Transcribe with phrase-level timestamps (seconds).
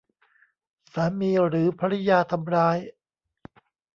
[0.93, 2.77] สามีหรือภริยาทำร้าย